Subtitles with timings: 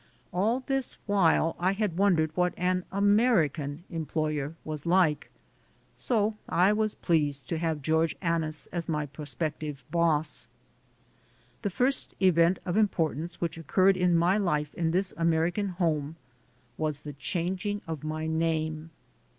[0.33, 5.29] All the while I had wondered what an American em ployer was like.
[5.95, 10.47] So I was pleased to have George Annis as my prospective "boss."
[11.61, 16.15] The first event of importance which occurred in my life in this American home
[16.79, 18.89] was the changing of my name.